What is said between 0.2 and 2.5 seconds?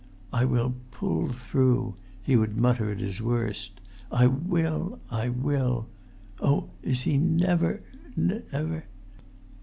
"I will pull through," he